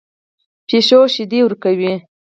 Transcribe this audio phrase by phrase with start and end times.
[0.67, 1.93] پیشو شیدې ورکوي